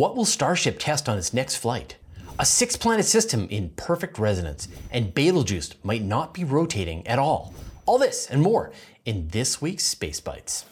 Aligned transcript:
What 0.00 0.16
will 0.16 0.24
Starship 0.24 0.78
test 0.78 1.10
on 1.10 1.18
its 1.18 1.34
next 1.34 1.56
flight? 1.56 1.96
A 2.38 2.46
six 2.46 2.74
planet 2.74 3.04
system 3.04 3.46
in 3.50 3.68
perfect 3.76 4.18
resonance, 4.18 4.66
and 4.90 5.12
Betelgeuse 5.12 5.74
might 5.82 6.02
not 6.02 6.32
be 6.32 6.42
rotating 6.42 7.06
at 7.06 7.18
all. 7.18 7.52
All 7.84 7.98
this 7.98 8.26
and 8.30 8.40
more 8.40 8.72
in 9.04 9.28
this 9.28 9.60
week's 9.60 9.84
Space 9.84 10.18
Bites. 10.18 10.64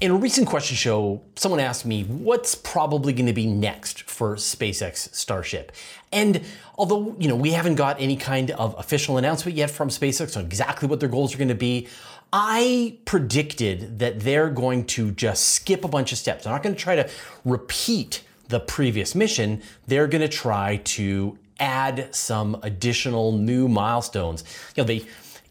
In 0.00 0.12
a 0.12 0.14
recent 0.14 0.46
question 0.46 0.78
show, 0.78 1.20
someone 1.36 1.60
asked 1.60 1.84
me 1.84 2.04
what's 2.04 2.54
probably 2.54 3.12
going 3.12 3.26
to 3.26 3.34
be 3.34 3.46
next 3.46 4.08
for 4.08 4.36
SpaceX 4.36 5.14
Starship. 5.14 5.70
And 6.10 6.40
although, 6.78 7.14
you 7.18 7.28
know, 7.28 7.36
we 7.36 7.50
haven't 7.50 7.74
got 7.74 8.00
any 8.00 8.16
kind 8.16 8.50
of 8.52 8.74
official 8.78 9.18
announcement 9.18 9.58
yet 9.58 9.70
from 9.70 9.90
SpaceX 9.90 10.38
on 10.38 10.46
exactly 10.46 10.88
what 10.88 11.00
their 11.00 11.10
goals 11.10 11.34
are 11.34 11.38
going 11.38 11.48
to 11.48 11.54
be, 11.54 11.86
I 12.32 12.96
predicted 13.04 13.98
that 13.98 14.20
they're 14.20 14.48
going 14.48 14.86
to 14.86 15.10
just 15.10 15.50
skip 15.50 15.84
a 15.84 15.88
bunch 15.88 16.12
of 16.12 16.18
steps. 16.18 16.44
They're 16.44 16.52
not 16.54 16.62
going 16.62 16.74
to 16.74 16.80
try 16.80 16.96
to 16.96 17.10
repeat 17.44 18.22
the 18.54 18.60
previous 18.60 19.16
mission. 19.16 19.60
They're 19.88 20.06
going 20.06 20.22
to 20.22 20.28
try 20.28 20.76
to 20.76 21.36
add 21.58 22.14
some 22.14 22.56
additional 22.62 23.32
new 23.32 23.66
milestones. 23.66 24.44
You 24.76 24.84
know, 24.84 24.86
they 24.86 25.04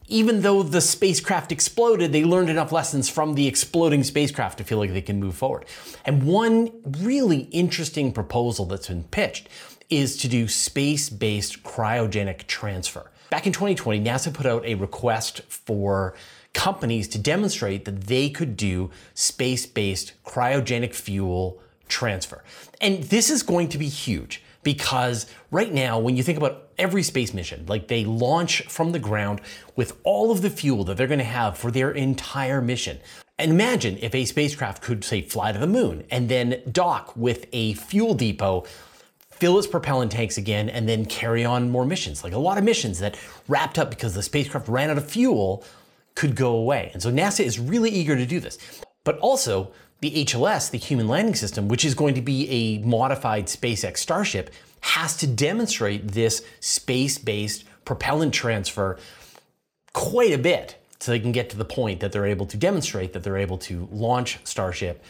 even 0.07 0.41
though 0.41 0.63
the 0.63 0.79
spacecraft 0.79 1.51
exploded, 1.51 2.13
they 2.13 2.23
learned 2.23 2.49
enough 2.49 2.71
lessons 2.71 3.09
from 3.09 3.35
the 3.35 3.45
exploding 3.47 4.03
spacecraft 4.03 4.57
to 4.57 4.63
feel 4.63 4.77
like 4.77 4.93
they 4.93 5.01
can 5.01 5.19
move 5.19 5.35
forward. 5.35 5.65
And 6.05 6.23
one 6.23 6.71
really 6.85 7.49
interesting 7.51 8.13
proposal 8.13 8.65
that's 8.65 8.87
been 8.87 9.03
pitched 9.03 9.49
is 9.89 10.15
to 10.17 10.29
do 10.29 10.47
space 10.47 11.09
based 11.09 11.61
cryogenic 11.63 12.47
transfer. 12.47 13.11
Back 13.29 13.45
in 13.47 13.51
2020, 13.51 14.01
NASA 14.01 14.33
put 14.33 14.45
out 14.45 14.65
a 14.65 14.75
request 14.75 15.41
for 15.49 16.15
companies 16.53 17.09
to 17.09 17.17
demonstrate 17.17 17.83
that 17.83 18.01
they 18.01 18.29
could 18.29 18.55
do 18.55 18.91
space 19.13 19.65
based 19.65 20.13
cryogenic 20.23 20.93
fuel 20.93 21.59
transfer. 21.87 22.43
And 22.81 23.03
this 23.03 23.29
is 23.29 23.43
going 23.43 23.69
to 23.69 23.77
be 23.77 23.87
huge 23.87 24.43
because 24.63 25.27
right 25.51 25.71
now, 25.71 25.99
when 25.99 26.15
you 26.15 26.23
think 26.23 26.37
about 26.37 26.69
every 26.77 27.03
space 27.03 27.33
mission, 27.33 27.65
like 27.67 27.87
they 27.87 28.05
launch 28.05 28.63
from 28.63 28.91
the 28.91 28.99
ground 28.99 29.41
with 29.75 29.97
all 30.03 30.31
of 30.31 30.41
the 30.41 30.49
fuel 30.49 30.83
that 30.85 30.97
they're 30.97 31.07
going 31.07 31.19
to 31.19 31.25
have 31.25 31.57
for 31.57 31.71
their 31.71 31.91
entire 31.91 32.61
mission. 32.61 32.99
And 33.37 33.51
imagine 33.51 33.97
if 34.01 34.13
a 34.15 34.25
spacecraft 34.25 34.81
could, 34.81 35.03
say, 35.03 35.21
fly 35.21 35.51
to 35.51 35.59
the 35.59 35.67
moon 35.67 36.05
and 36.09 36.29
then 36.29 36.61
dock 36.71 37.15
with 37.15 37.47
a 37.51 37.73
fuel 37.73 38.13
depot, 38.13 38.63
fill 39.31 39.57
its 39.57 39.67
propellant 39.67 40.11
tanks 40.11 40.37
again, 40.37 40.69
and 40.69 40.87
then 40.87 41.05
carry 41.05 41.43
on 41.43 41.69
more 41.69 41.85
missions. 41.85 42.23
Like 42.23 42.33
a 42.33 42.37
lot 42.37 42.57
of 42.57 42.63
missions 42.63 42.99
that 42.99 43.17
wrapped 43.47 43.79
up 43.79 43.89
because 43.89 44.13
the 44.13 44.23
spacecraft 44.23 44.67
ran 44.67 44.89
out 44.89 44.97
of 44.97 45.09
fuel 45.09 45.63
could 46.15 46.35
go 46.35 46.55
away. 46.55 46.91
And 46.93 47.01
so 47.01 47.11
NASA 47.11 47.43
is 47.43 47.59
really 47.59 47.89
eager 47.89 48.15
to 48.15 48.25
do 48.25 48.39
this. 48.39 48.57
But 49.03 49.17
also, 49.17 49.71
the 50.03 50.25
HLS, 50.25 50.69
the 50.69 50.77
Human 50.77 51.07
Landing 51.07 51.33
System, 51.33 51.69
which 51.69 51.85
is 51.85 51.95
going 51.95 52.13
to 52.15 52.21
be 52.21 52.49
a 52.49 52.85
modified 52.85 53.47
SpaceX 53.47 53.99
Starship, 53.99 54.49
has 54.81 55.15
to 55.15 55.25
demonstrate 55.25 56.11
this 56.11 56.43
space 56.59 57.17
based 57.17 57.63
propellant 57.85 58.33
transfer 58.33 58.97
quite 59.93 60.33
a 60.33 60.37
bit 60.37 60.75
so 60.99 61.13
they 61.13 61.21
can 61.21 61.31
get 61.31 61.49
to 61.51 61.57
the 61.57 61.63
point 61.63 62.01
that 62.01 62.11
they're 62.11 62.25
able 62.25 62.45
to 62.47 62.57
demonstrate 62.57 63.13
that 63.13 63.23
they're 63.23 63.37
able 63.37 63.57
to 63.57 63.87
launch 63.93 64.39
Starship, 64.43 65.01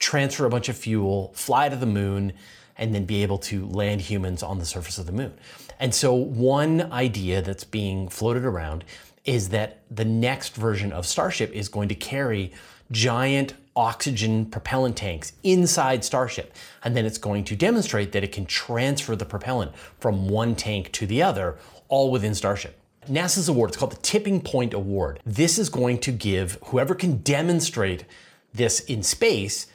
transfer 0.00 0.44
a 0.44 0.50
bunch 0.50 0.68
of 0.68 0.76
fuel, 0.76 1.30
fly 1.36 1.68
to 1.68 1.76
the 1.76 1.86
moon, 1.86 2.32
and 2.76 2.92
then 2.92 3.04
be 3.04 3.22
able 3.22 3.38
to 3.38 3.64
land 3.66 4.00
humans 4.00 4.42
on 4.42 4.58
the 4.58 4.66
surface 4.66 4.98
of 4.98 5.06
the 5.06 5.12
moon. 5.12 5.34
And 5.78 5.94
so, 5.94 6.12
one 6.12 6.92
idea 6.92 7.42
that's 7.42 7.62
being 7.62 8.08
floated 8.08 8.44
around 8.44 8.82
is 9.24 9.50
that 9.50 9.82
the 9.88 10.04
next 10.04 10.56
version 10.56 10.90
of 10.90 11.06
Starship 11.06 11.52
is 11.52 11.68
going 11.68 11.88
to 11.90 11.94
carry 11.94 12.50
giant 12.90 13.54
oxygen 13.76 14.46
propellant 14.46 14.96
tanks 14.96 15.34
inside 15.42 16.04
Starship. 16.04 16.54
And 16.82 16.96
then 16.96 17.04
it's 17.04 17.18
going 17.18 17.44
to 17.44 17.56
demonstrate 17.56 18.12
that 18.12 18.24
it 18.24 18.32
can 18.32 18.46
transfer 18.46 19.14
the 19.14 19.26
propellant 19.26 19.76
from 20.00 20.28
one 20.28 20.56
tank 20.56 20.90
to 20.92 21.06
the 21.06 21.22
other, 21.22 21.58
all 21.88 22.10
within 22.10 22.34
Starship. 22.34 22.80
NASA's 23.08 23.48
award, 23.48 23.70
it's 23.70 23.76
called 23.76 23.92
the 23.92 24.02
Tipping 24.02 24.40
Point 24.40 24.74
Award. 24.74 25.20
This 25.24 25.58
is 25.58 25.68
going 25.68 25.98
to 25.98 26.10
give 26.10 26.58
whoever 26.66 26.94
can 26.94 27.18
demonstrate 27.18 28.04
this 28.52 28.80
in 28.80 29.02
space 29.02 29.66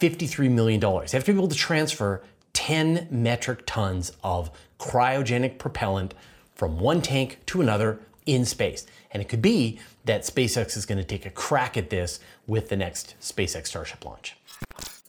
$53 0.00 0.50
million. 0.50 0.80
They 0.80 0.86
have 1.12 1.24
to 1.24 1.32
be 1.32 1.38
able 1.38 1.48
to 1.48 1.56
transfer 1.56 2.22
10 2.52 3.08
metric 3.10 3.62
tons 3.66 4.12
of 4.22 4.50
cryogenic 4.78 5.58
propellant 5.58 6.14
from 6.54 6.78
one 6.78 7.00
tank 7.00 7.38
to 7.46 7.60
another 7.60 8.00
in 8.28 8.44
space. 8.44 8.86
And 9.10 9.22
it 9.22 9.28
could 9.28 9.42
be 9.42 9.80
that 10.04 10.22
SpaceX 10.22 10.76
is 10.76 10.86
going 10.86 10.98
to 10.98 11.04
take 11.04 11.26
a 11.26 11.30
crack 11.30 11.76
at 11.76 11.90
this 11.90 12.20
with 12.46 12.68
the 12.68 12.76
next 12.76 13.16
SpaceX 13.20 13.68
Starship 13.68 14.04
launch. 14.04 14.36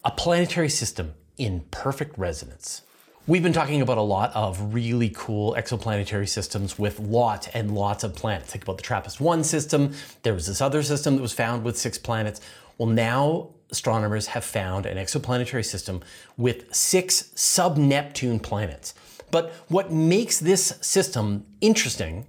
A 0.05 0.11
planetary 0.11 0.69
system 0.69 1.13
in 1.37 1.65
perfect 1.69 2.17
resonance. 2.17 2.81
We've 3.27 3.43
been 3.43 3.53
talking 3.53 3.81
about 3.81 3.97
a 3.97 4.01
lot 4.01 4.33
of 4.33 4.73
really 4.73 5.11
cool 5.13 5.53
exoplanetary 5.53 6.27
systems 6.27 6.79
with 6.79 6.99
lots 6.99 7.47
and 7.49 7.75
lots 7.75 8.03
of 8.03 8.15
planets. 8.15 8.51
Think 8.51 8.63
about 8.63 8.77
the 8.77 8.83
TRAPPIST 8.83 9.19
1 9.19 9.43
system. 9.43 9.93
There 10.23 10.33
was 10.33 10.47
this 10.47 10.61
other 10.61 10.81
system 10.81 11.17
that 11.17 11.21
was 11.21 11.33
found 11.33 11.63
with 11.63 11.77
six 11.77 11.97
planets. 11.97 12.41
Well, 12.77 12.89
now 12.89 13.49
astronomers 13.69 14.27
have 14.27 14.43
found 14.43 14.85
an 14.85 14.97
exoplanetary 14.97 15.65
system 15.65 16.01
with 16.37 16.73
six 16.73 17.31
sub 17.35 17.77
Neptune 17.77 18.39
planets. 18.39 18.95
But 19.31 19.53
what 19.67 19.91
makes 19.91 20.39
this 20.39 20.73
system 20.81 21.45
interesting 21.61 22.25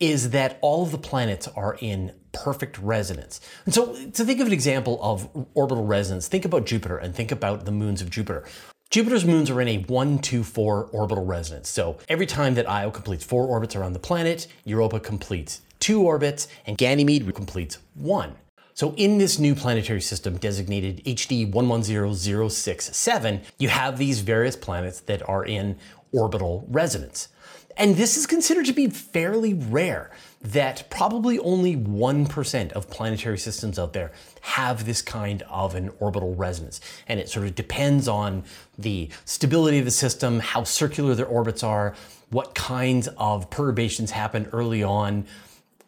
is 0.00 0.30
that 0.30 0.58
all 0.62 0.82
of 0.82 0.90
the 0.90 0.98
planets 0.98 1.46
are 1.48 1.76
in 1.80 2.12
perfect 2.32 2.78
resonance. 2.78 3.40
And 3.64 3.74
so 3.74 3.94
to 3.94 4.24
think 4.24 4.40
of 4.40 4.46
an 4.46 4.52
example 4.52 4.98
of 5.02 5.28
orbital 5.54 5.84
resonance, 5.84 6.26
think 6.28 6.44
about 6.44 6.66
Jupiter 6.66 6.96
and 6.96 7.14
think 7.14 7.30
about 7.30 7.64
the 7.66 7.72
moons 7.72 8.02
of 8.02 8.10
Jupiter. 8.10 8.44
Jupiter's 8.90 9.24
moons 9.24 9.50
are 9.50 9.60
in 9.60 9.68
a 9.68 9.78
1 9.78 10.18
2 10.18 10.42
4 10.42 10.84
orbital 10.86 11.24
resonance. 11.24 11.68
So 11.68 11.98
every 12.08 12.26
time 12.26 12.54
that 12.54 12.68
Io 12.68 12.90
completes 12.90 13.22
four 13.22 13.46
orbits 13.46 13.76
around 13.76 13.92
the 13.92 14.00
planet, 14.00 14.48
Europa 14.64 14.98
completes 14.98 15.60
two 15.78 16.02
orbits, 16.02 16.48
and 16.66 16.76
Ganymede 16.76 17.32
completes 17.34 17.78
one. 17.94 18.34
So 18.74 18.94
in 18.96 19.18
this 19.18 19.38
new 19.38 19.54
planetary 19.54 20.00
system 20.00 20.38
designated 20.38 21.04
HD 21.04 21.50
110067, 21.52 23.40
you 23.58 23.68
have 23.68 23.98
these 23.98 24.20
various 24.20 24.56
planets 24.56 25.00
that 25.00 25.28
are 25.28 25.44
in 25.44 25.76
orbital 26.12 26.66
resonance. 26.68 27.28
And 27.76 27.96
this 27.96 28.16
is 28.16 28.26
considered 28.26 28.66
to 28.66 28.72
be 28.72 28.88
fairly 28.88 29.54
rare 29.54 30.10
that 30.42 30.88
probably 30.90 31.38
only 31.38 31.76
1% 31.76 32.72
of 32.72 32.88
planetary 32.90 33.38
systems 33.38 33.78
out 33.78 33.92
there 33.92 34.10
have 34.40 34.86
this 34.86 35.02
kind 35.02 35.42
of 35.42 35.74
an 35.74 35.90
orbital 36.00 36.34
resonance. 36.34 36.80
And 37.08 37.20
it 37.20 37.28
sort 37.28 37.46
of 37.46 37.54
depends 37.54 38.08
on 38.08 38.44
the 38.78 39.10
stability 39.24 39.78
of 39.78 39.84
the 39.84 39.90
system, 39.90 40.40
how 40.40 40.64
circular 40.64 41.14
their 41.14 41.26
orbits 41.26 41.62
are, 41.62 41.94
what 42.30 42.54
kinds 42.54 43.08
of 43.18 43.50
perturbations 43.50 44.10
happen 44.12 44.48
early 44.52 44.82
on. 44.82 45.26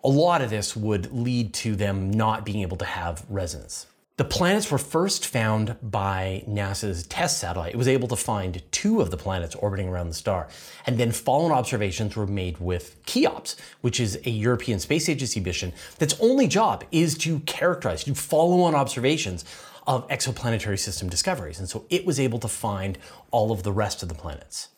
A 0.05 0.09
lot 0.09 0.43
of 0.43 0.51
this 0.51 0.77
would 0.77 1.13
lead 1.13 1.55
to 1.55 1.77
them 1.77 2.11
not 2.11 2.45
being 2.45 2.61
able 2.61 2.77
to 2.79 2.85
have 2.85 3.25
resonance. 3.29 3.87
The 4.23 4.29
planets 4.29 4.71
were 4.71 4.79
first 4.79 5.27
found 5.27 5.75
by 5.83 6.45
NASA's 6.49 7.09
TESS 7.09 7.39
satellite. 7.39 7.75
It 7.75 7.77
was 7.77 7.89
able 7.89 8.07
to 8.07 8.15
find 8.15 8.63
two 8.71 9.01
of 9.01 9.11
the 9.11 9.17
planets 9.17 9.57
orbiting 9.57 9.89
around 9.89 10.11
the 10.11 10.15
star. 10.15 10.47
And 10.87 10.97
then 10.97 11.11
follow 11.11 11.47
on 11.47 11.51
observations 11.51 12.15
were 12.15 12.29
made 12.29 12.59
with 12.59 13.05
CHEOPS, 13.05 13.57
which 13.81 13.99
is 13.99 14.21
a 14.25 14.31
European 14.31 14.79
Space 14.79 15.09
Agency 15.09 15.41
mission 15.41 15.73
that's 15.99 16.15
only 16.21 16.47
job 16.47 16.85
is 16.93 17.19
to 17.19 17.41
characterize, 17.41 18.05
to 18.05 18.15
follow 18.15 18.63
on 18.63 18.77
observations 18.77 19.45
of 19.89 20.07
exoplanetary 20.07 20.79
system 20.79 21.09
discoveries. 21.09 21.59
And 21.59 21.69
so 21.69 21.85
it 21.91 22.07
was 22.07 22.21
able 22.21 22.39
to 22.39 22.49
find 22.49 22.99
all 23.33 23.51
of 23.51 23.65
the 23.65 23.73
rest 23.73 24.05
of 24.05 24.09
the 24.09 24.15
planets. 24.15 24.69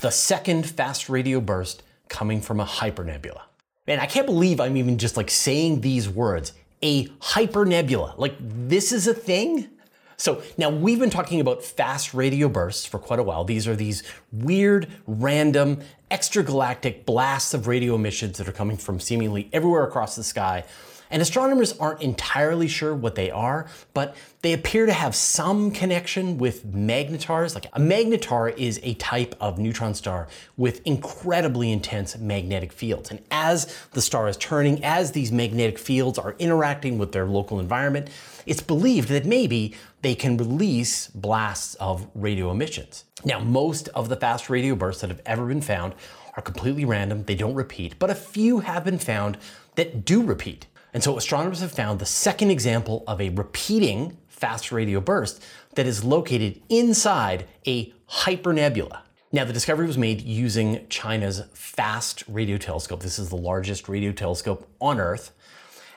The 0.00 0.10
second 0.10 0.68
fast 0.68 1.08
radio 1.08 1.40
burst 1.40 1.84
coming 2.08 2.40
from 2.40 2.58
a 2.58 2.64
hypernebula. 2.64 3.42
Man, 3.86 4.00
I 4.00 4.06
can't 4.06 4.26
believe 4.26 4.58
I'm 4.58 4.76
even 4.76 4.98
just 4.98 5.16
like 5.16 5.30
saying 5.30 5.82
these 5.82 6.08
words 6.08 6.52
a 6.82 7.06
hypernebula. 7.06 8.16
Like, 8.18 8.34
this 8.40 8.92
is 8.92 9.06
a 9.06 9.14
thing? 9.14 9.68
So 10.16 10.42
now 10.56 10.68
we've 10.68 10.98
been 10.98 11.10
talking 11.10 11.40
about 11.40 11.62
fast 11.62 12.12
radio 12.12 12.48
bursts 12.48 12.84
for 12.84 12.98
quite 12.98 13.20
a 13.20 13.22
while. 13.22 13.44
These 13.44 13.68
are 13.68 13.76
these 13.76 14.02
weird, 14.32 14.88
random, 15.06 15.80
extragalactic 16.10 17.04
blasts 17.04 17.54
of 17.54 17.68
radio 17.68 17.94
emissions 17.94 18.38
that 18.38 18.48
are 18.48 18.52
coming 18.52 18.76
from 18.76 18.98
seemingly 18.98 19.48
everywhere 19.52 19.84
across 19.84 20.16
the 20.16 20.24
sky 20.24 20.64
and 21.10 21.22
astronomers 21.22 21.76
aren't 21.78 22.02
entirely 22.02 22.68
sure 22.68 22.94
what 22.94 23.14
they 23.14 23.30
are, 23.30 23.66
but 23.94 24.16
they 24.42 24.52
appear 24.52 24.86
to 24.86 24.92
have 24.92 25.14
some 25.14 25.70
connection 25.70 26.38
with 26.38 26.64
magnetars. 26.64 27.54
Like 27.54 27.66
a 27.72 27.80
magnetar 27.80 28.56
is 28.56 28.78
a 28.82 28.94
type 28.94 29.34
of 29.40 29.58
neutron 29.58 29.94
star 29.94 30.28
with 30.56 30.80
incredibly 30.86 31.72
intense 31.72 32.16
magnetic 32.18 32.72
fields. 32.72 33.10
And 33.10 33.20
as 33.30 33.74
the 33.92 34.02
star 34.02 34.28
is 34.28 34.36
turning, 34.36 34.84
as 34.84 35.12
these 35.12 35.32
magnetic 35.32 35.78
fields 35.78 36.18
are 36.18 36.36
interacting 36.38 36.98
with 36.98 37.12
their 37.12 37.26
local 37.26 37.60
environment, 37.60 38.08
it's 38.46 38.62
believed 38.62 39.08
that 39.08 39.26
maybe 39.26 39.74
they 40.02 40.14
can 40.14 40.36
release 40.36 41.08
blasts 41.08 41.74
of 41.76 42.06
radio 42.14 42.50
emissions. 42.50 43.04
Now, 43.24 43.40
most 43.40 43.88
of 43.88 44.08
the 44.08 44.16
fast 44.16 44.48
radio 44.48 44.74
bursts 44.76 45.00
that 45.00 45.10
have 45.10 45.22
ever 45.26 45.46
been 45.46 45.60
found 45.60 45.94
are 46.36 46.42
completely 46.42 46.84
random, 46.84 47.24
they 47.24 47.34
don't 47.34 47.54
repeat, 47.54 47.98
but 47.98 48.10
a 48.10 48.14
few 48.14 48.60
have 48.60 48.84
been 48.84 48.98
found 48.98 49.38
that 49.74 50.04
do 50.04 50.22
repeat. 50.22 50.66
And 50.98 51.04
so 51.04 51.16
astronomers 51.16 51.60
have 51.60 51.70
found 51.70 52.00
the 52.00 52.06
second 52.06 52.50
example 52.50 53.04
of 53.06 53.20
a 53.20 53.28
repeating 53.28 54.16
fast 54.26 54.72
radio 54.72 55.00
burst 55.00 55.40
that 55.76 55.86
is 55.86 56.02
located 56.02 56.60
inside 56.68 57.44
a 57.68 57.92
hypernebula. 58.10 59.02
Now, 59.30 59.44
the 59.44 59.52
discovery 59.52 59.86
was 59.86 59.96
made 59.96 60.22
using 60.22 60.88
China's 60.88 61.44
FAST 61.54 62.24
radio 62.26 62.58
telescope. 62.58 63.00
This 63.00 63.20
is 63.20 63.28
the 63.28 63.36
largest 63.36 63.88
radio 63.88 64.10
telescope 64.10 64.68
on 64.80 64.98
Earth 64.98 65.30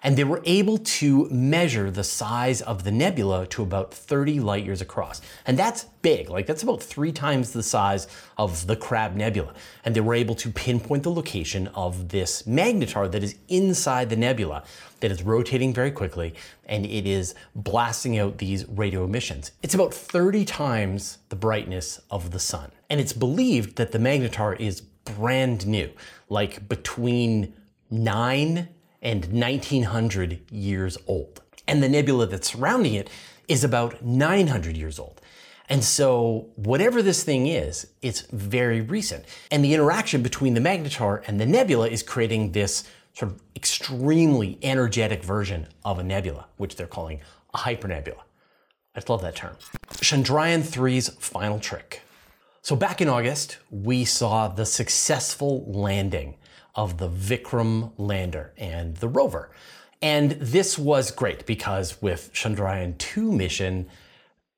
and 0.04 0.18
they 0.18 0.24
were 0.24 0.42
able 0.46 0.78
to 0.78 1.28
measure 1.30 1.92
the 1.92 2.04
size 2.04 2.62
of 2.62 2.84
the 2.84 2.92
nebula 2.92 3.46
to 3.48 3.64
about 3.64 3.94
30 3.94 4.40
light 4.40 4.66
years 4.66 4.82
across. 4.82 5.22
And 5.46 5.58
that's 5.58 5.86
big, 6.02 6.30
like 6.30 6.48
that's 6.48 6.64
about 6.64 6.82
three 6.82 7.12
times 7.12 7.52
the 7.52 7.64
size 7.64 8.08
of 8.38 8.68
the 8.68 8.76
Crab 8.76 9.16
Nebula. 9.16 9.54
And 9.86 9.96
they 9.96 10.02
were 10.02 10.16
able 10.16 10.36
to 10.36 10.50
pinpoint 10.50 11.04
the 11.04 11.12
location 11.12 11.68
of 11.68 12.10
this 12.10 12.44
magnetar 12.44 13.12
that 13.12 13.24
is 13.24 13.36
inside 13.48 14.10
the 14.10 14.16
nebula 14.16 14.64
that 15.02 15.12
is 15.12 15.24
rotating 15.24 15.74
very 15.74 15.92
quickly 15.92 16.34
and 16.66 16.86
it 16.86 17.06
is 17.06 17.36
blasting 17.56 18.18
out 18.18 18.38
these 18.38 18.68
radio 18.68 19.04
emissions. 19.04 19.52
It's 19.62 19.76
about 19.76 19.94
30 19.94 20.46
times 20.46 21.20
the 21.30 21.36
brightness 21.36 22.02
of 22.10 22.32
the 22.32 22.40
sun. 22.40 22.72
And 22.90 23.00
it's 23.00 23.14
believed 23.14 23.78
that 23.78 23.92
the 23.92 24.00
magnetar 24.00 24.60
is 24.60 24.82
brand 24.82 25.68
new, 25.68 25.90
like 26.30 26.68
between 26.70 27.54
9 27.90 28.70
and 29.02 29.26
1900 29.26 30.52
years 30.52 30.98
old. 31.08 31.42
And 31.68 31.82
the 31.82 31.90
nebula 31.90 32.28
that's 32.28 32.52
surrounding 32.52 32.94
it 32.94 33.10
is 33.48 33.64
about 33.64 34.04
900 34.04 34.78
years 34.78 35.00
old. 35.00 35.22
And 35.70 35.84
so, 35.84 36.50
whatever 36.56 37.02
this 37.02 37.24
thing 37.24 37.48
is, 37.48 37.88
it's 38.02 38.22
very 38.32 38.82
recent. 38.82 39.24
And 39.52 39.64
the 39.64 39.74
interaction 39.74 40.22
between 40.22 40.54
the 40.54 40.60
magnetar 40.60 41.24
and 41.28 41.40
the 41.40 41.46
nebula 41.46 41.88
is 41.88 42.04
creating 42.04 42.52
this 42.52 42.84
sort 43.14 43.32
of 43.32 43.42
extremely 43.56 44.60
energetic 44.62 45.24
version 45.24 45.68
of 45.86 45.98
a 45.98 46.04
nebula, 46.04 46.48
which 46.58 46.76
they're 46.76 46.88
calling 46.88 47.22
a 47.54 47.60
hypernebula. 47.60 48.20
I 48.94 49.00
just 49.00 49.10
love 49.10 49.22
that 49.22 49.38
term. 49.38 49.56
Chandrayaan 49.94 50.62
3's 50.62 51.08
final 51.08 51.60
trick. 51.60 52.02
So, 52.62 52.76
back 52.76 53.00
in 53.00 53.08
August, 53.08 53.58
we 53.70 54.04
saw 54.04 54.50
the 54.50 54.66
successful 54.66 55.64
landing 55.66 56.36
of 56.76 56.98
the 56.98 57.10
Vikram 57.10 57.92
lander 57.98 58.54
and 58.58 58.96
the 58.98 59.08
rover. 59.08 59.52
And 60.02 60.32
this 60.32 60.80
was 60.80 61.12
great 61.12 61.46
because 61.46 62.02
with 62.02 62.32
Chandrayaan 62.34 62.98
2 62.98 63.32
mission, 63.32 63.88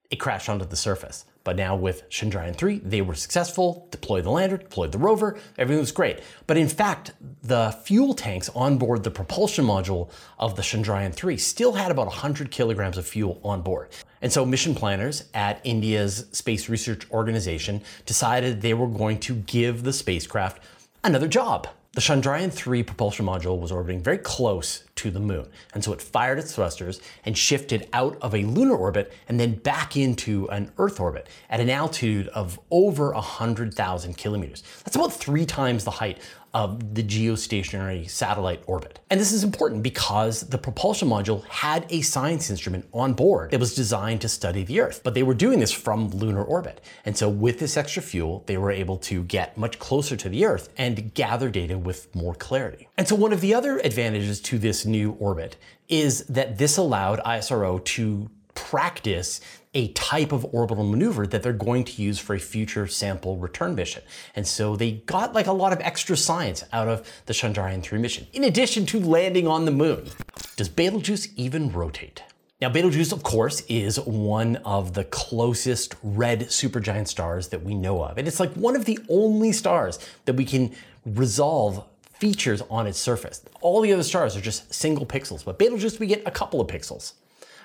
it 0.09 0.17
crashed 0.17 0.47
onto 0.47 0.65
the 0.65 0.75
surface. 0.75 1.25
But 1.43 1.57
now 1.57 1.75
with 1.75 2.09
Chandrayaan 2.09 2.55
3, 2.55 2.79
they 2.79 3.01
were 3.01 3.15
successful, 3.15 3.89
deployed 3.91 4.23
the 4.23 4.29
lander, 4.29 4.55
deployed 4.55 4.93
the 4.93 4.97
rover, 4.97 5.37
everything 5.57 5.81
was 5.81 5.91
great. 5.91 6.21
But 6.47 6.55
in 6.55 6.69
fact, 6.69 7.11
the 7.41 7.71
fuel 7.83 8.13
tanks 8.13 8.49
on 8.55 8.77
board 8.77 9.03
the 9.03 9.11
propulsion 9.11 9.65
module 9.65 10.09
of 10.39 10.55
the 10.55 10.61
Chandrayaan 10.61 11.13
3 11.13 11.35
still 11.35 11.73
had 11.73 11.91
about 11.91 12.07
100 12.07 12.49
kilograms 12.49 12.97
of 12.97 13.05
fuel 13.05 13.41
on 13.43 13.61
board. 13.61 13.89
And 14.21 14.31
so 14.31 14.45
mission 14.45 14.73
planners 14.73 15.25
at 15.33 15.59
India's 15.65 16.27
Space 16.31 16.69
Research 16.69 17.09
Organization 17.11 17.81
decided 18.05 18.61
they 18.61 18.73
were 18.73 18.87
going 18.87 19.19
to 19.21 19.35
give 19.35 19.83
the 19.83 19.91
spacecraft 19.91 20.63
another 21.03 21.27
job. 21.27 21.67
The 21.95 22.01
Chandrayaan 22.01 22.51
3 22.51 22.81
propulsion 22.81 23.27
module 23.27 23.59
was 23.59 23.71
orbiting 23.71 24.01
very 24.01 24.17
close 24.17 24.83
to 25.03 25.11
the 25.11 25.19
moon, 25.19 25.47
and 25.73 25.83
so 25.83 25.91
it 25.93 26.01
fired 26.01 26.39
its 26.39 26.55
thrusters 26.55 27.01
and 27.25 27.37
shifted 27.37 27.87
out 27.93 28.17
of 28.21 28.33
a 28.33 28.43
lunar 28.43 28.75
orbit 28.75 29.11
and 29.27 29.39
then 29.39 29.55
back 29.55 29.97
into 29.97 30.49
an 30.49 30.71
Earth 30.77 30.99
orbit 30.99 31.27
at 31.49 31.59
an 31.59 31.69
altitude 31.69 32.29
of 32.29 32.59
over 32.71 33.11
100,000 33.11 34.17
kilometers. 34.17 34.63
That's 34.83 34.95
about 34.95 35.13
three 35.13 35.45
times 35.45 35.83
the 35.83 35.91
height 35.91 36.19
of 36.53 36.93
the 36.93 37.01
geostationary 37.01 38.07
satellite 38.07 38.61
orbit. 38.67 38.99
And 39.09 39.19
this 39.19 39.31
is 39.31 39.43
important 39.43 39.81
because 39.81 40.41
the 40.41 40.57
propulsion 40.57 41.09
module 41.09 41.43
had 41.45 41.85
a 41.89 42.01
science 42.01 42.51
instrument 42.51 42.87
on 42.93 43.13
board 43.13 43.51
that 43.51 43.59
was 43.59 43.73
designed 43.73 44.21
to 44.21 44.29
study 44.29 44.63
the 44.63 44.79
Earth, 44.79 45.01
but 45.03 45.15
they 45.15 45.23
were 45.23 45.33
doing 45.33 45.59
this 45.59 45.71
from 45.71 46.09
lunar 46.09 46.43
orbit. 46.43 46.81
And 47.05 47.17
so 47.17 47.27
with 47.27 47.57
this 47.57 47.75
extra 47.75 48.03
fuel, 48.03 48.43
they 48.45 48.57
were 48.57 48.69
able 48.69 48.97
to 48.97 49.23
get 49.23 49.57
much 49.57 49.79
closer 49.79 50.15
to 50.15 50.29
the 50.29 50.45
Earth 50.45 50.69
and 50.77 51.13
gather 51.15 51.49
data 51.49 51.77
with 51.77 52.13
more 52.15 52.35
clarity. 52.35 52.87
And 52.97 53.07
so 53.07 53.15
one 53.15 53.33
of 53.33 53.41
the 53.41 53.55
other 53.55 53.79
advantages 53.79 54.39
to 54.41 54.59
this 54.59 54.85
new 54.93 55.11
orbit 55.19 55.57
is 55.89 56.23
that 56.27 56.57
this 56.57 56.77
allowed 56.77 57.19
ISRO 57.25 57.83
to 57.83 58.29
practice 58.55 59.41
a 59.73 59.87
type 59.93 60.31
of 60.31 60.45
orbital 60.53 60.83
maneuver 60.83 61.25
that 61.25 61.41
they're 61.41 61.51
going 61.51 61.83
to 61.83 62.01
use 62.01 62.19
for 62.19 62.35
a 62.35 62.39
future 62.39 62.85
sample 62.85 63.37
return 63.37 63.73
mission. 63.75 64.03
And 64.35 64.47
so 64.47 64.75
they 64.75 64.91
got 64.91 65.33
like 65.33 65.47
a 65.47 65.51
lot 65.51 65.73
of 65.73 65.79
extra 65.81 66.15
science 66.15 66.63
out 66.71 66.87
of 66.87 67.11
the 67.25 67.33
Chandrayaan 67.33 67.81
3 67.81 67.99
mission, 67.99 68.27
in 68.33 68.43
addition 68.43 68.85
to 68.87 68.99
landing 68.99 69.47
on 69.47 69.65
the 69.65 69.71
moon. 69.71 70.07
Does 70.55 70.69
Betelgeuse 70.69 71.29
even 71.35 71.71
rotate? 71.71 72.21
Now, 72.61 72.69
Betelgeuse, 72.69 73.11
of 73.11 73.23
course, 73.23 73.61
is 73.67 73.99
one 73.99 74.55
of 74.57 74.93
the 74.93 75.03
closest 75.05 75.95
red 76.01 76.41
supergiant 76.41 77.07
stars 77.07 77.49
that 77.49 77.63
we 77.63 77.73
know 77.73 78.03
of. 78.03 78.17
And 78.17 78.27
it's 78.27 78.39
like 78.39 78.53
one 78.53 78.75
of 78.75 78.85
the 78.85 78.99
only 79.09 79.51
stars 79.51 79.99
that 80.25 80.35
we 80.35 80.45
can 80.45 80.73
resolve 81.05 81.83
features 82.13 82.61
on 82.69 82.87
its 82.87 82.99
surface. 82.99 83.43
All 83.61 83.81
the 83.81 83.93
other 83.93 84.03
stars 84.03 84.35
are 84.35 84.41
just 84.41 84.73
single 84.73 85.05
pixels, 85.05 85.43
but 85.43 85.59
Betelgeuse, 85.59 85.99
we 85.99 86.07
get 86.07 86.23
a 86.25 86.31
couple 86.31 86.61
of 86.61 86.67
pixels. 86.67 87.13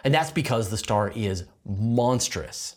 And 0.05 0.15
that's 0.15 0.31
because 0.31 0.71
the 0.71 0.77
star 0.77 1.13
is 1.15 1.45
monstrous. 1.67 2.77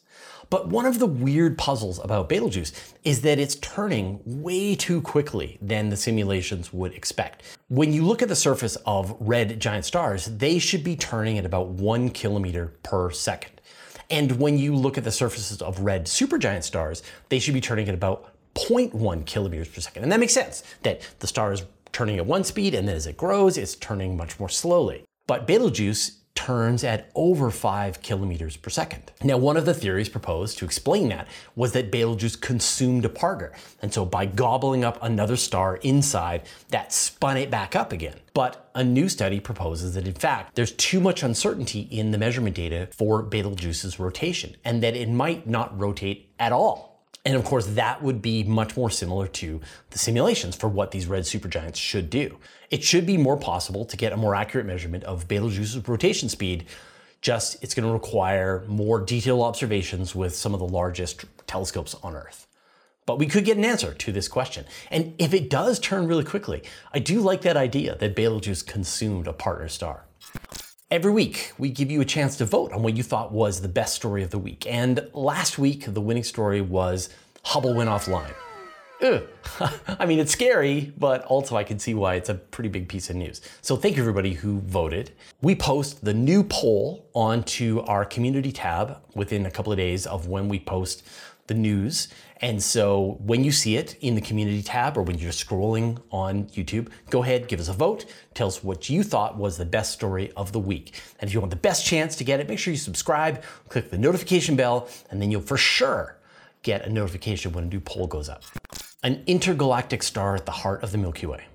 But 0.49 0.67
one 0.67 0.85
of 0.85 0.99
the 0.99 1.05
weird 1.05 1.57
puzzles 1.57 1.99
about 2.03 2.27
Betelgeuse 2.27 2.73
is 3.05 3.21
that 3.21 3.39
it's 3.39 3.55
turning 3.55 4.19
way 4.25 4.75
too 4.75 5.01
quickly 5.01 5.57
than 5.61 5.89
the 5.89 5.95
simulations 5.95 6.73
would 6.73 6.93
expect. 6.93 7.43
When 7.69 7.93
you 7.93 8.05
look 8.05 8.21
at 8.21 8.27
the 8.27 8.35
surface 8.35 8.75
of 8.85 9.15
red 9.21 9.61
giant 9.61 9.85
stars, 9.85 10.25
they 10.25 10.59
should 10.59 10.83
be 10.83 10.97
turning 10.97 11.37
at 11.37 11.45
about 11.45 11.69
one 11.69 12.09
kilometer 12.09 12.73
per 12.83 13.11
second. 13.11 13.61
And 14.09 14.39
when 14.39 14.57
you 14.57 14.75
look 14.75 14.97
at 14.97 15.05
the 15.05 15.11
surfaces 15.11 15.61
of 15.61 15.79
red 15.79 16.05
supergiant 16.05 16.63
stars, 16.63 17.01
they 17.29 17.39
should 17.39 17.53
be 17.53 17.61
turning 17.61 17.87
at 17.87 17.95
about 17.95 18.30
0.1 18.55 19.25
kilometers 19.25 19.67
per 19.67 19.81
second. 19.81 20.03
And 20.03 20.11
that 20.11 20.19
makes 20.19 20.33
sense 20.33 20.63
that 20.83 21.01
the 21.19 21.27
star 21.27 21.53
is 21.53 21.63
turning 21.91 22.17
at 22.17 22.25
one 22.25 22.43
speed, 22.43 22.73
and 22.73 22.87
then 22.87 22.95
as 22.95 23.07
it 23.07 23.17
grows, 23.17 23.57
it's 23.57 23.75
turning 23.75 24.15
much 24.15 24.39
more 24.39 24.49
slowly. 24.49 25.03
But 25.27 25.47
Betelgeuse 25.47 26.17
turns 26.33 26.83
at 26.83 27.11
over 27.13 27.51
5 27.51 28.01
kilometers 28.01 28.55
per 28.55 28.69
second. 28.69 29.11
Now, 29.21 29.37
one 29.37 29.57
of 29.57 29.65
the 29.65 29.73
theories 29.73 30.09
proposed 30.09 30.57
to 30.57 30.65
explain 30.65 31.09
that 31.09 31.27
was 31.55 31.73
that 31.73 31.91
Betelgeuse 31.91 32.35
consumed 32.35 33.05
a 33.05 33.09
partner, 33.09 33.51
and 33.81 33.93
so 33.93 34.05
by 34.05 34.25
gobbling 34.25 34.83
up 34.83 34.97
another 35.03 35.35
star 35.35 35.75
inside, 35.77 36.43
that 36.69 36.93
spun 36.93 37.37
it 37.37 37.51
back 37.51 37.75
up 37.75 37.91
again. 37.91 38.19
But 38.33 38.69
a 38.73 38.83
new 38.83 39.09
study 39.09 39.39
proposes 39.39 39.93
that 39.95 40.07
in 40.07 40.13
fact, 40.13 40.55
there's 40.55 40.71
too 40.71 41.01
much 41.01 41.21
uncertainty 41.21 41.81
in 41.91 42.11
the 42.11 42.17
measurement 42.17 42.55
data 42.55 42.87
for 42.91 43.21
Betelgeuse's 43.21 43.99
rotation, 43.99 44.55
and 44.63 44.81
that 44.81 44.95
it 44.95 45.09
might 45.09 45.47
not 45.47 45.77
rotate 45.77 46.33
at 46.39 46.53
all. 46.53 46.90
And 47.23 47.35
of 47.35 47.43
course, 47.43 47.67
that 47.67 48.01
would 48.01 48.21
be 48.21 48.43
much 48.43 48.75
more 48.75 48.89
similar 48.89 49.27
to 49.27 49.61
the 49.91 49.99
simulations 49.99 50.55
for 50.55 50.67
what 50.67 50.91
these 50.91 51.05
red 51.05 51.23
supergiants 51.23 51.75
should 51.75 52.09
do. 52.09 52.37
It 52.71 52.83
should 52.83 53.05
be 53.05 53.17
more 53.17 53.37
possible 53.37 53.85
to 53.85 53.97
get 53.97 54.11
a 54.11 54.17
more 54.17 54.33
accurate 54.33 54.65
measurement 54.65 55.03
of 55.03 55.27
Betelgeuse's 55.27 55.87
rotation 55.87 56.29
speed, 56.29 56.65
just 57.21 57.63
it's 57.63 57.75
going 57.75 57.87
to 57.87 57.93
require 57.93 58.63
more 58.67 58.99
detailed 58.99 59.41
observations 59.41 60.15
with 60.15 60.35
some 60.35 60.53
of 60.55 60.59
the 60.59 60.67
largest 60.67 61.25
telescopes 61.45 61.95
on 62.01 62.15
Earth. 62.15 62.47
But 63.05 63.19
we 63.19 63.27
could 63.27 63.45
get 63.45 63.57
an 63.57 63.65
answer 63.65 63.93
to 63.93 64.11
this 64.11 64.27
question. 64.27 64.65
And 64.89 65.13
if 65.19 65.33
it 65.33 65.49
does 65.49 65.79
turn 65.79 66.07
really 66.07 66.23
quickly, 66.23 66.63
I 66.93 66.99
do 66.99 67.19
like 67.19 67.41
that 67.41 67.57
idea 67.57 67.95
that 67.97 68.15
Betelgeuse 68.15 68.65
consumed 68.65 69.27
a 69.27 69.33
partner 69.33 69.67
star. 69.67 70.05
Every 70.91 71.11
week, 71.13 71.53
we 71.57 71.69
give 71.69 71.89
you 71.89 72.01
a 72.01 72.05
chance 72.05 72.35
to 72.35 72.45
vote 72.45 72.73
on 72.73 72.83
what 72.83 72.97
you 72.97 73.01
thought 73.01 73.31
was 73.31 73.61
the 73.61 73.69
best 73.69 73.95
story 73.95 74.23
of 74.23 74.29
the 74.29 74.37
week. 74.37 74.67
And 74.67 75.07
last 75.13 75.57
week, 75.57 75.85
the 75.85 76.01
winning 76.01 76.25
story 76.25 76.59
was 76.59 77.07
Hubble 77.45 77.73
went 77.73 77.89
offline. 77.89 78.33
Ugh. 79.01 79.23
I 79.87 80.05
mean, 80.05 80.19
it's 80.19 80.33
scary, 80.33 80.91
but 80.97 81.23
also 81.23 81.55
I 81.55 81.63
can 81.63 81.79
see 81.79 81.93
why 81.93 82.15
it's 82.15 82.27
a 82.27 82.33
pretty 82.35 82.67
big 82.67 82.89
piece 82.89 83.09
of 83.09 83.15
news. 83.15 83.39
So 83.61 83.77
thank 83.77 83.95
you 83.95 84.03
everybody 84.03 84.33
who 84.33 84.59
voted. 84.59 85.11
We 85.41 85.55
post 85.55 86.03
the 86.03 86.13
new 86.13 86.43
poll 86.43 87.07
onto 87.13 87.79
our 87.87 88.03
community 88.03 88.51
tab 88.51 88.97
within 89.15 89.45
a 89.45 89.51
couple 89.51 89.71
of 89.71 89.77
days 89.77 90.05
of 90.05 90.27
when 90.27 90.49
we 90.49 90.59
post 90.59 91.07
the 91.51 91.59
news. 91.59 92.07
And 92.37 92.63
so 92.63 93.17
when 93.19 93.43
you 93.43 93.51
see 93.51 93.75
it 93.75 93.95
in 93.99 94.15
the 94.15 94.21
community 94.21 94.63
tab 94.63 94.97
or 94.97 95.03
when 95.03 95.19
you're 95.19 95.33
scrolling 95.33 96.01
on 96.09 96.45
YouTube, 96.45 96.87
go 97.09 97.23
ahead, 97.23 97.49
give 97.49 97.59
us 97.59 97.67
a 97.67 97.73
vote, 97.73 98.05
tell 98.33 98.47
us 98.47 98.63
what 98.63 98.89
you 98.89 99.03
thought 99.03 99.37
was 99.37 99.57
the 99.57 99.65
best 99.65 99.91
story 99.91 100.31
of 100.37 100.53
the 100.53 100.59
week. 100.59 100.99
And 101.19 101.29
if 101.29 101.33
you 101.33 101.41
want 101.41 101.49
the 101.49 101.57
best 101.57 101.85
chance 101.85 102.15
to 102.15 102.23
get 102.23 102.39
it, 102.39 102.47
make 102.47 102.57
sure 102.57 102.71
you 102.71 102.79
subscribe, 102.79 103.43
click 103.67 103.91
the 103.91 103.97
notification 103.97 104.55
bell, 104.55 104.87
and 105.09 105.21
then 105.21 105.29
you'll 105.29 105.41
for 105.41 105.57
sure 105.57 106.17
get 106.63 106.85
a 106.85 106.89
notification 106.89 107.51
when 107.51 107.65
a 107.65 107.67
new 107.67 107.81
poll 107.81 108.07
goes 108.07 108.29
up. 108.29 108.43
An 109.03 109.23
intergalactic 109.27 110.01
star 110.01 110.35
at 110.35 110.45
the 110.45 110.51
heart 110.51 110.83
of 110.83 110.93
the 110.93 110.97
Milky 110.97 111.25
Way. 111.25 111.45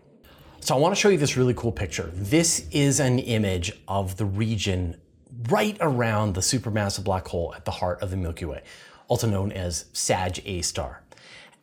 So 0.61 0.75
I 0.75 0.79
want 0.79 0.95
to 0.95 1.01
show 1.01 1.09
you 1.09 1.17
this 1.17 1.39
really 1.39 1.55
cool 1.55 1.73
picture. 1.73 2.11
This 2.13 2.69
is 2.71 3.01
an 3.01 3.19
image 3.19 3.73
of 3.89 4.19
the 4.19 4.27
region 4.27 5.01
right 5.49 5.77
around 5.81 6.35
the 6.35 6.41
supermassive 6.41 7.05
black 7.05 7.27
hole 7.29 7.55
at 7.57 7.65
the 7.65 7.71
heart 7.71 8.03
of 8.03 8.11
the 8.11 8.17
Milky 8.17 8.45
Way 8.45 8.63
also 9.09 9.29
known 9.29 9.53
as 9.53 9.87
Sag 9.93 10.41
A 10.45 10.63
star. 10.63 11.03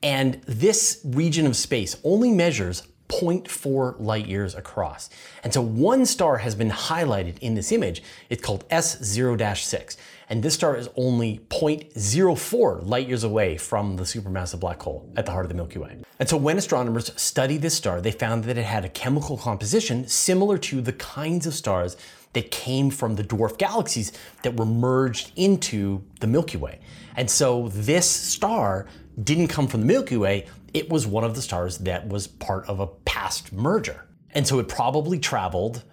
And 0.01 0.41
this 0.45 0.99
region 1.03 1.45
of 1.45 1.55
space 1.55 1.95
only 2.03 2.31
measures 2.31 2.83
0.4 3.09 3.95
light 3.99 4.27
years 4.27 4.55
across. 4.55 5.09
And 5.43 5.53
so 5.53 5.61
one 5.61 6.05
star 6.05 6.37
has 6.37 6.55
been 6.55 6.71
highlighted 6.71 7.37
in 7.39 7.53
this 7.53 7.71
image. 7.71 8.01
It's 8.29 8.41
called 8.41 8.67
S0-6. 8.69 9.97
And 10.29 10.41
this 10.41 10.55
star 10.55 10.75
is 10.75 10.89
only 10.95 11.39
0.04 11.49 12.87
light 12.87 13.07
years 13.07 13.23
away 13.23 13.57
from 13.57 13.97
the 13.97 14.03
supermassive 14.03 14.59
black 14.59 14.81
hole 14.81 15.07
at 15.15 15.25
the 15.25 15.31
heart 15.31 15.45
of 15.45 15.49
the 15.49 15.55
Milky 15.55 15.79
Way. 15.79 15.97
And 16.19 16.27
so 16.27 16.37
when 16.37 16.57
astronomers 16.57 17.11
studied 17.21 17.61
this 17.61 17.75
star, 17.75 18.01
they 18.01 18.11
found 18.11 18.45
that 18.45 18.57
it 18.57 18.65
had 18.65 18.83
a 18.83 18.89
chemical 18.89 19.37
composition 19.37 20.07
similar 20.07 20.57
to 20.59 20.81
the 20.81 20.93
kinds 20.93 21.45
of 21.45 21.53
stars 21.53 21.97
that 22.33 22.51
came 22.51 22.89
from 22.89 23.15
the 23.15 23.23
dwarf 23.23 23.57
galaxies 23.57 24.11
that 24.41 24.57
were 24.57 24.65
merged 24.65 25.31
into 25.35 26.03
the 26.19 26.27
Milky 26.27 26.57
Way. 26.57 26.79
And 27.15 27.29
so 27.29 27.69
this 27.69 28.09
star 28.09 28.87
didn't 29.21 29.47
come 29.47 29.67
from 29.67 29.81
the 29.81 29.85
Milky 29.85 30.17
Way, 30.17 30.47
it 30.73 30.89
was 30.89 31.05
one 31.05 31.23
of 31.23 31.35
the 31.35 31.41
stars 31.41 31.77
that 31.79 32.07
was 32.07 32.27
part 32.27 32.67
of 32.67 32.79
a 32.79 32.87
past 32.87 33.53
merger. 33.53 34.05
And 34.31 34.47
so 34.47 34.59
it 34.59 34.67
probably 34.67 35.19
traveled 35.19 35.83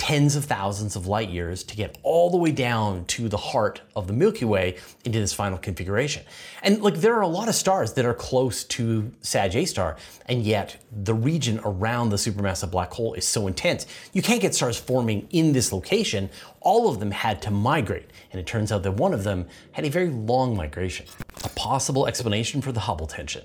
tens 0.00 0.34
of 0.34 0.46
thousands 0.46 0.96
of 0.96 1.06
light 1.06 1.28
years 1.28 1.62
to 1.62 1.76
get 1.76 1.98
all 2.02 2.30
the 2.30 2.36
way 2.38 2.50
down 2.50 3.04
to 3.04 3.28
the 3.28 3.36
heart 3.36 3.82
of 3.94 4.06
the 4.06 4.14
Milky 4.14 4.46
Way 4.46 4.76
into 5.04 5.20
this 5.20 5.34
final 5.34 5.58
configuration. 5.58 6.22
And 6.62 6.80
like 6.80 6.94
there 6.94 7.14
are 7.16 7.20
a 7.20 7.28
lot 7.28 7.50
of 7.50 7.54
stars 7.54 7.92
that 7.92 8.06
are 8.06 8.14
close 8.14 8.64
to 8.64 9.12
Sag 9.20 9.54
A 9.54 9.66
star, 9.66 9.98
and 10.24 10.42
yet 10.42 10.82
the 10.90 11.12
region 11.12 11.60
around 11.64 12.08
the 12.08 12.16
supermassive 12.16 12.70
black 12.70 12.90
hole 12.90 13.12
is 13.12 13.28
so 13.28 13.46
intense. 13.46 13.86
You 14.14 14.22
can't 14.22 14.40
get 14.40 14.54
stars 14.54 14.78
forming 14.78 15.28
in 15.32 15.52
this 15.52 15.70
location. 15.70 16.30
All 16.60 16.88
of 16.88 16.98
them 16.98 17.10
had 17.10 17.42
to 17.42 17.50
migrate, 17.50 18.08
and 18.32 18.40
it 18.40 18.46
turns 18.46 18.72
out 18.72 18.82
that 18.84 18.92
one 18.92 19.12
of 19.12 19.22
them 19.22 19.48
had 19.72 19.84
a 19.84 19.90
very 19.90 20.08
long 20.08 20.56
migration. 20.56 21.04
A 21.44 21.50
possible 21.50 22.06
explanation 22.06 22.62
for 22.62 22.72
the 22.72 22.80
Hubble 22.80 23.06
tension. 23.06 23.44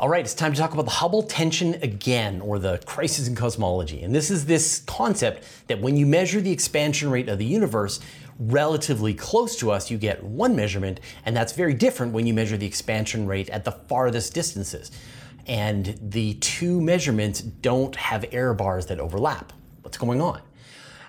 All 0.00 0.08
right, 0.08 0.20
it's 0.20 0.32
time 0.32 0.52
to 0.52 0.58
talk 0.60 0.74
about 0.74 0.84
the 0.84 0.92
Hubble 0.92 1.24
tension 1.24 1.74
again, 1.82 2.40
or 2.40 2.60
the 2.60 2.78
crisis 2.86 3.26
in 3.26 3.34
cosmology. 3.34 4.04
And 4.04 4.14
this 4.14 4.30
is 4.30 4.46
this 4.46 4.78
concept 4.86 5.42
that 5.66 5.80
when 5.80 5.96
you 5.96 6.06
measure 6.06 6.40
the 6.40 6.52
expansion 6.52 7.10
rate 7.10 7.28
of 7.28 7.38
the 7.38 7.44
universe 7.44 7.98
relatively 8.38 9.12
close 9.12 9.56
to 9.56 9.72
us, 9.72 9.90
you 9.90 9.98
get 9.98 10.22
one 10.22 10.54
measurement, 10.54 11.00
and 11.26 11.36
that's 11.36 11.52
very 11.52 11.74
different 11.74 12.12
when 12.12 12.28
you 12.28 12.32
measure 12.32 12.56
the 12.56 12.64
expansion 12.64 13.26
rate 13.26 13.50
at 13.50 13.64
the 13.64 13.72
farthest 13.72 14.34
distances. 14.34 14.92
And 15.48 15.98
the 16.00 16.34
two 16.34 16.80
measurements 16.80 17.40
don't 17.40 17.96
have 17.96 18.24
error 18.30 18.54
bars 18.54 18.86
that 18.86 19.00
overlap. 19.00 19.52
What's 19.82 19.98
going 19.98 20.20
on? 20.20 20.42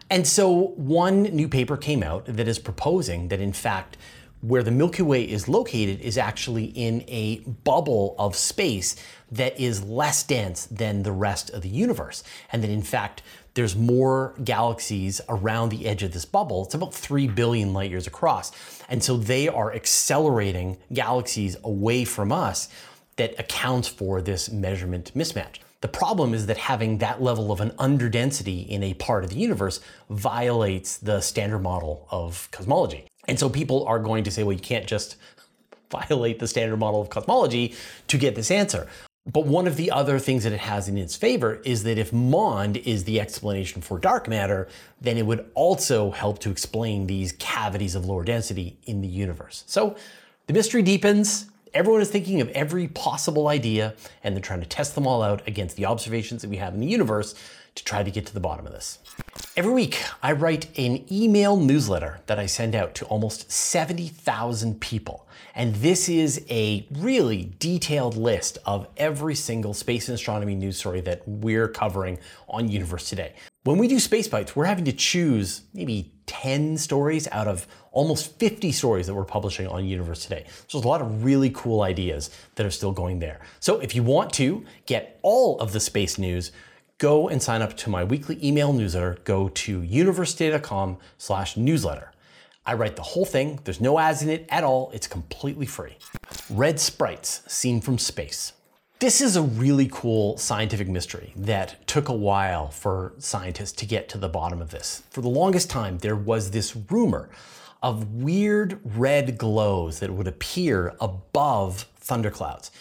And 0.10 0.25
so 0.25 0.50
one 0.50 1.22
new 1.22 1.48
paper 1.48 1.77
came 1.77 2.01
out 2.01 2.25
that 2.25 2.48
is 2.48 2.58
proposing 2.58 3.27
that 3.27 3.39
in 3.39 3.53
fact, 3.53 3.98
where 4.41 4.63
the 4.63 4.72
Milky 4.72 5.01
Way 5.01 5.24
is 5.24 5.48
located 5.48 6.00
is 6.00 6.17
actually 6.17 6.65
in 6.65 7.03
a 7.08 7.39
bubble 7.39 8.15
of 8.17 8.36
space 8.36 8.96
that 9.31 9.60
is 9.60 9.84
less 9.84 10.24
dense 10.24 10.65
than 10.67 11.03
the 11.03 11.12
rest 11.12 11.50
of 11.50 11.62
the 11.62 11.69
universe. 11.69 12.24
And 12.51 12.63
that 12.63 12.69
in 12.69 12.81
fact, 12.81 13.22
there's 13.53 13.75
more 13.75 14.36
galaxies 14.43 15.19
around 15.27 15.69
the 15.69 15.86
edge 15.86 16.03
of 16.03 16.13
this 16.13 16.25
bubble. 16.25 16.63
It's 16.63 16.74
about 16.74 16.93
3 16.93 17.27
billion 17.27 17.74
light 17.74 17.91
years 17.91 18.08
across. 18.08 18.51
And 18.88 19.03
so 19.03 19.17
they 19.17 19.50
are 19.50 19.74
accelerating 19.74 20.77
galaxies 20.93 21.58
away 21.63 22.05
from 22.05 22.31
us 22.31 22.69
that 23.17 23.38
accounts 23.38 23.89
for 23.89 24.22
this 24.22 24.50
measurement 24.50 25.12
mismatch. 25.13 25.58
The 25.81 25.89
problem 25.89 26.34
is 26.34 26.46
that 26.46 26.58
having 26.58 27.00
that 27.00 27.22
level 27.22 27.51
of 27.51 27.60
an 27.60 27.72
underdensity 27.72 28.67
in 28.67 28.84
a 28.84 28.93
part 28.93 29.24
of 29.24 29.29
the 29.29 29.38
universe 29.38 29.81
violates 30.10 30.98
the 30.98 31.19
standard 31.19 31.60
model 31.60 32.08
of 32.12 32.50
cosmology. 32.51 33.09
And 33.30 33.38
so 33.38 33.48
people 33.48 33.86
are 33.86 34.00
going 34.00 34.24
to 34.24 34.32
say, 34.32 34.44
well, 34.44 34.54
you 34.54 34.60
can't 34.60 34.88
just 34.88 35.16
violate 35.92 36.40
the 36.40 36.48
standard 36.48 36.78
model 36.78 37.00
of 37.00 37.10
cosmology 37.10 37.76
to 38.08 38.18
get 38.18 38.36
this 38.36 38.50
answer. 38.50 38.88
But 39.32 39.46
one 39.46 39.68
of 39.68 39.76
the 39.76 39.92
other 39.92 40.18
things 40.18 40.44
that 40.46 40.54
it 40.54 40.62
has 40.62 40.88
in 40.90 40.98
its 40.98 41.16
favor 41.16 41.62
is 41.64 41.84
that 41.84 42.00
if 42.00 42.12
MOND 42.12 42.78
is 42.78 43.04
the 43.04 43.20
explanation 43.22 43.84
for 43.84 44.00
dark 44.00 44.28
matter, 44.28 44.68
then 45.00 45.18
it 45.18 45.26
would 45.28 45.52
also 45.54 46.10
help 46.10 46.40
to 46.40 46.50
explain 46.50 47.06
these 47.06 47.34
cavities 47.34 47.94
of 47.94 48.06
lower 48.06 48.24
density 48.24 48.80
in 48.86 49.02
the 49.02 49.08
universe. 49.08 49.64
So 49.68 49.96
the 50.48 50.54
mystery 50.54 50.82
deepens. 50.82 51.46
Everyone 51.72 52.02
is 52.02 52.10
thinking 52.10 52.42
of 52.42 52.50
every 52.50 52.88
possible 52.88 53.48
idea, 53.48 53.94
and 54.24 54.36
they're 54.36 54.42
trying 54.42 54.62
to 54.62 54.66
test 54.66 54.96
them 54.96 55.06
all 55.06 55.22
out 55.22 55.48
against 55.48 55.76
the 55.76 55.86
observations 55.86 56.42
that 56.42 56.50
we 56.50 56.58
have 56.58 56.74
in 56.74 56.80
the 56.80 56.88
universe 56.88 57.36
to 57.76 57.84
try 57.84 58.02
to 58.02 58.10
get 58.10 58.26
to 58.26 58.34
the 58.34 58.40
bottom 58.40 58.66
of 58.66 58.72
this. 58.72 58.98
Every 59.60 59.74
week, 59.74 60.01
I 60.24 60.32
write 60.32 60.70
an 60.80 61.04
email 61.12 61.58
newsletter 61.58 62.22
that 62.28 62.39
I 62.39 62.46
send 62.46 62.75
out 62.75 62.96
to 62.96 63.06
almost 63.08 63.51
70,000 63.51 64.80
people. 64.80 65.28
And 65.54 65.75
this 65.75 66.08
is 66.08 66.46
a 66.50 66.88
really 66.94 67.51
detailed 67.60 68.16
list 68.16 68.58
of 68.66 68.88
every 68.96 69.36
single 69.36 69.74
space 69.74 70.08
and 70.08 70.16
astronomy 70.16 70.56
news 70.56 70.78
story 70.78 71.01
that 71.01 71.28
we're 71.28 71.68
covering 71.68 72.20
on 72.48 72.70
Universe 72.70 73.10
Today. 73.10 73.34
When 73.66 73.78
we 73.78 73.89
do 73.89 74.00
Space 74.00 74.30
Bites, 74.30 74.56
we're 74.56 74.63
having 74.63 74.86
to 74.86 74.94
choose 74.94 75.63
maybe 75.74 76.13
10 76.28 76.78
stories 76.78 77.28
out 77.34 77.50
of 77.50 77.68
almost 77.92 78.39
50 78.39 78.72
stories 78.72 79.08
that 79.08 79.13
we're 79.13 79.25
publishing 79.25 79.68
on 79.68 79.86
Universe 79.86 80.24
Today. 80.24 80.46
So 80.70 80.78
there's 80.78 80.86
a 80.86 80.88
lot 80.88 81.01
of 81.01 81.25
really 81.25 81.50
cool 81.50 81.82
ideas 81.82 82.30
that 82.56 82.66
are 82.66 82.72
still 82.72 82.94
going 82.94 83.20
there. 83.20 83.42
So 83.60 83.82
if 83.82 83.94
you 83.94 84.04
want 84.04 84.32
to 84.36 84.63
get 84.86 85.20
all 85.22 85.60
of 85.60 85.74
the 85.74 85.82
space 85.82 86.18
news, 86.18 86.54
go 87.00 87.29
and 87.29 87.41
sign 87.41 87.62
up 87.62 87.75
to 87.77 87.89
my 87.89 88.03
weekly 88.03 88.38
email 88.46 88.72
newsletter. 88.72 89.18
Go 89.24 89.50
to 89.50 89.82
universetoday.com 89.82 90.98
slash 91.18 91.58
newsletter. 91.58 92.12
I 92.65 92.74
write 92.75 92.98
the 92.98 93.01
whole 93.01 93.25
thing. 93.25 93.60
There's 93.63 93.82
no 93.82 93.98
ads 93.98 94.22
in 94.22 94.29
it 94.29 94.46
at 94.50 94.63
all. 94.63 94.91
It's 94.94 95.08
completely 95.08 95.65
free. 95.65 95.98
Red 96.50 96.79
sprites 96.79 97.41
seen 97.48 97.82
from 97.82 97.98
space. 97.98 98.53
This 99.00 99.22
is 99.22 99.38
a 99.38 99.41
really 99.41 99.89
cool 99.89 100.38
scientific 100.38 100.89
mystery 100.89 101.32
that 101.38 101.88
took 101.88 102.10
a 102.10 102.13
while 102.13 102.68
for 102.68 103.13
scientists 103.18 103.72
to 103.72 103.86
get 103.86 104.10
to 104.10 104.18
the 104.18 104.27
bottom 104.27 104.62
of 104.62 104.72
this. 104.72 105.03
For 105.10 105.22
the 105.22 105.29
longest 105.29 105.70
time, 105.70 106.00
there 106.00 106.18
was 106.18 106.51
this 106.51 106.75
rumor 106.75 107.29
of 107.82 108.15
weird 108.15 108.77
red 108.84 109.38
glows 109.38 110.00
that 110.00 110.12
would 110.12 110.27
appear 110.27 110.96
above 111.00 111.88
thunderclouds. 111.96 112.72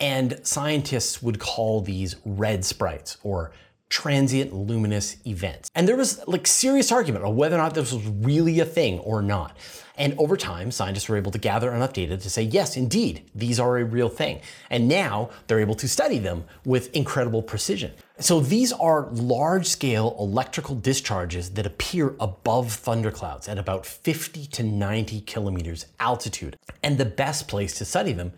And 0.00 0.40
scientists 0.42 1.22
would 1.22 1.38
call 1.38 1.80
these 1.80 2.16
red 2.24 2.64
sprites 2.64 3.16
or 3.22 3.52
transient 3.88 4.52
luminous 4.52 5.16
events. 5.26 5.70
And 5.74 5.86
there 5.86 5.96
was 5.96 6.26
like 6.26 6.46
serious 6.46 6.90
argument 6.90 7.24
on 7.24 7.36
whether 7.36 7.54
or 7.54 7.58
not 7.58 7.74
this 7.74 7.92
was 7.92 8.04
really 8.06 8.58
a 8.58 8.64
thing 8.64 8.98
or 9.00 9.22
not. 9.22 9.56
And 9.96 10.16
over 10.18 10.36
time, 10.36 10.72
scientists 10.72 11.08
were 11.08 11.16
able 11.16 11.30
to 11.30 11.38
gather 11.38 11.72
enough 11.72 11.92
data 11.92 12.16
to 12.16 12.30
say, 12.30 12.42
yes, 12.42 12.76
indeed, 12.76 13.30
these 13.34 13.60
are 13.60 13.78
a 13.78 13.84
real 13.84 14.08
thing. 14.08 14.40
And 14.68 14.88
now 14.88 15.30
they're 15.46 15.60
able 15.60 15.76
to 15.76 15.88
study 15.88 16.18
them 16.18 16.44
with 16.64 16.92
incredible 16.96 17.42
precision. 17.42 17.92
So 18.18 18.40
these 18.40 18.72
are 18.72 19.08
large 19.12 19.66
scale 19.68 20.16
electrical 20.18 20.74
discharges 20.74 21.50
that 21.50 21.64
appear 21.64 22.16
above 22.18 22.72
thunderclouds 22.72 23.48
at 23.48 23.58
about 23.58 23.86
50 23.86 24.46
to 24.46 24.64
90 24.64 25.20
kilometers 25.20 25.86
altitude. 26.00 26.56
And 26.82 26.98
the 26.98 27.04
best 27.04 27.46
place 27.46 27.74
to 27.78 27.84
study 27.84 28.12
them 28.12 28.32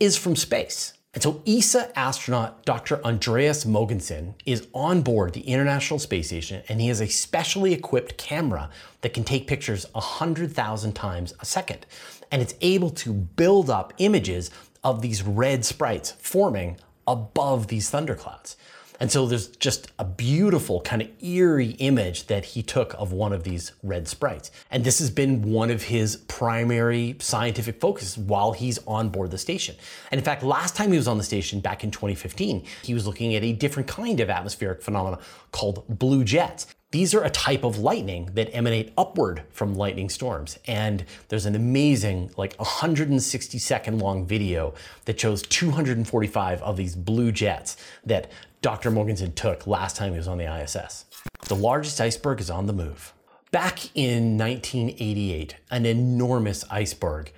is 0.00 0.16
from 0.16 0.36
space. 0.36 0.94
And 1.14 1.22
so 1.22 1.42
ESA 1.46 1.96
astronaut 1.96 2.64
Dr. 2.64 3.04
Andreas 3.04 3.64
Mogensen 3.64 4.34
is 4.44 4.66
on 4.72 5.02
board 5.02 5.32
the 5.32 5.42
International 5.42 6.00
Space 6.00 6.26
Station 6.26 6.62
and 6.68 6.80
he 6.80 6.88
has 6.88 7.00
a 7.00 7.06
specially 7.06 7.72
equipped 7.72 8.16
camera 8.16 8.68
that 9.02 9.14
can 9.14 9.22
take 9.22 9.46
pictures 9.46 9.86
100,000 9.92 10.92
times 10.92 11.32
a 11.38 11.44
second. 11.44 11.86
And 12.32 12.42
it's 12.42 12.54
able 12.60 12.90
to 12.90 13.12
build 13.12 13.70
up 13.70 13.92
images 13.98 14.50
of 14.82 15.02
these 15.02 15.22
red 15.22 15.64
sprites 15.64 16.10
forming 16.10 16.78
above 17.06 17.68
these 17.68 17.90
thunderclouds. 17.90 18.56
And 19.04 19.12
so 19.12 19.26
there's 19.26 19.48
just 19.48 19.92
a 19.98 20.04
beautiful 20.06 20.80
kind 20.80 21.02
of 21.02 21.10
eerie 21.22 21.72
image 21.72 22.28
that 22.28 22.42
he 22.42 22.62
took 22.62 22.94
of 22.94 23.12
one 23.12 23.34
of 23.34 23.44
these 23.44 23.72
red 23.82 24.08
sprites. 24.08 24.50
And 24.70 24.82
this 24.82 24.98
has 24.98 25.10
been 25.10 25.42
one 25.42 25.70
of 25.70 25.82
his 25.82 26.16
primary 26.16 27.16
scientific 27.18 27.82
focuses 27.82 28.16
while 28.16 28.52
he's 28.52 28.78
on 28.86 29.10
board 29.10 29.30
the 29.30 29.36
station. 29.36 29.76
And 30.10 30.18
in 30.18 30.24
fact, 30.24 30.42
last 30.42 30.74
time 30.74 30.90
he 30.90 30.96
was 30.96 31.06
on 31.06 31.18
the 31.18 31.22
station 31.22 31.60
back 31.60 31.84
in 31.84 31.90
2015, 31.90 32.64
he 32.82 32.94
was 32.94 33.06
looking 33.06 33.34
at 33.34 33.44
a 33.44 33.52
different 33.52 33.90
kind 33.90 34.20
of 34.20 34.30
atmospheric 34.30 34.80
phenomena 34.80 35.18
called 35.52 35.84
blue 35.86 36.24
jets. 36.24 36.66
These 36.94 37.12
are 37.12 37.24
a 37.24 37.30
type 37.30 37.64
of 37.64 37.78
lightning 37.78 38.30
that 38.34 38.54
emanate 38.54 38.92
upward 38.96 39.42
from 39.50 39.74
lightning 39.74 40.08
storms. 40.08 40.60
And 40.68 41.04
there's 41.26 41.44
an 41.44 41.56
amazing, 41.56 42.30
like 42.36 42.54
160 42.54 43.58
second 43.58 43.98
long 43.98 44.24
video 44.24 44.74
that 45.06 45.18
shows 45.18 45.42
245 45.42 46.62
of 46.62 46.76
these 46.76 46.94
blue 46.94 47.32
jets 47.32 47.76
that 48.06 48.30
Dr. 48.62 48.92
Mogensen 48.92 49.34
took 49.34 49.66
last 49.66 49.96
time 49.96 50.12
he 50.12 50.18
was 50.18 50.28
on 50.28 50.38
the 50.38 50.44
ISS. 50.44 51.06
The 51.48 51.56
largest 51.56 52.00
iceberg 52.00 52.38
is 52.38 52.48
on 52.48 52.66
the 52.66 52.72
move. 52.72 53.12
Back 53.50 53.86
in 53.96 54.38
1988, 54.38 55.56
an 55.72 55.86
enormous 55.86 56.64
iceberg 56.70 57.32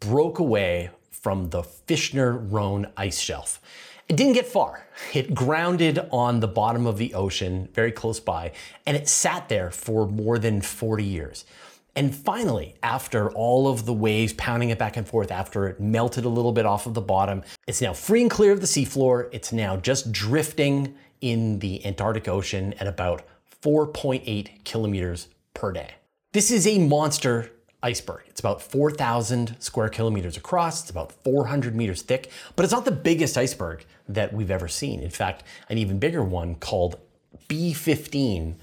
broke 0.00 0.38
away 0.38 0.90
from 1.10 1.48
the 1.48 1.62
Filchner-Ronne 1.62 2.88
ice 2.94 3.20
shelf. 3.20 3.58
It 4.10 4.16
didn't 4.16 4.32
get 4.32 4.48
far. 4.48 4.88
It 5.14 5.36
grounded 5.36 6.00
on 6.10 6.40
the 6.40 6.48
bottom 6.48 6.84
of 6.84 6.98
the 6.98 7.14
ocean, 7.14 7.68
very 7.72 7.92
close 7.92 8.18
by, 8.18 8.50
and 8.84 8.96
it 8.96 9.08
sat 9.08 9.48
there 9.48 9.70
for 9.70 10.04
more 10.04 10.36
than 10.36 10.62
40 10.62 11.04
years. 11.04 11.44
And 11.94 12.12
finally, 12.12 12.74
after 12.82 13.30
all 13.30 13.68
of 13.68 13.86
the 13.86 13.92
waves 13.92 14.32
pounding 14.32 14.70
it 14.70 14.80
back 14.80 14.96
and 14.96 15.06
forth, 15.06 15.30
after 15.30 15.68
it 15.68 15.78
melted 15.78 16.24
a 16.24 16.28
little 16.28 16.50
bit 16.50 16.66
off 16.66 16.86
of 16.86 16.94
the 16.94 17.00
bottom, 17.00 17.44
it's 17.68 17.80
now 17.80 17.92
free 17.92 18.22
and 18.22 18.28
clear 18.28 18.50
of 18.50 18.60
the 18.60 18.66
seafloor. 18.66 19.28
It's 19.30 19.52
now 19.52 19.76
just 19.76 20.10
drifting 20.10 20.96
in 21.20 21.60
the 21.60 21.86
Antarctic 21.86 22.26
Ocean 22.26 22.74
at 22.80 22.88
about 22.88 23.22
4.8 23.62 24.64
kilometers 24.64 25.28
per 25.54 25.70
day. 25.70 25.94
This 26.32 26.50
is 26.50 26.66
a 26.66 26.80
monster 26.80 27.52
iceberg. 27.82 28.22
It's 28.28 28.40
about 28.40 28.62
4,000 28.62 29.56
square 29.60 29.88
kilometers 29.88 30.36
across, 30.36 30.82
it's 30.82 30.90
about 30.90 31.12
400 31.12 31.74
meters 31.74 32.02
thick, 32.02 32.30
but 32.56 32.64
it's 32.64 32.72
not 32.72 32.84
the 32.84 32.90
biggest 32.90 33.36
iceberg 33.36 33.84
that 34.08 34.32
we've 34.32 34.50
ever 34.50 34.68
seen. 34.68 35.00
In 35.00 35.10
fact, 35.10 35.44
an 35.68 35.78
even 35.78 35.98
bigger 35.98 36.22
one 36.22 36.56
called 36.56 36.98
B15 37.48 38.56